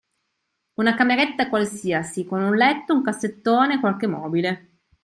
Una 0.77 0.95
cameretta 0.95 1.47
qualsiasi, 1.47 2.25
con 2.25 2.41
un 2.41 2.55
letto, 2.57 2.95
un 2.95 3.03
cassettone, 3.03 3.79
qualche 3.79 4.07
mobile. 4.07 4.69